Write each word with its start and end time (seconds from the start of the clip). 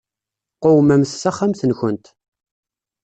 Qewmemt 0.61 1.09
taxxamt-nkent. 1.21 2.05